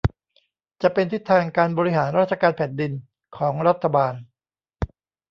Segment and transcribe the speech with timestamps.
[0.81, 2.91] จะเป็นทิศทางการบริหารราชการแผ่นดิน
[3.37, 4.13] ของรัฐบาล